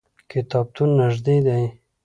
[0.31, 1.63] کتابتون نږدې دی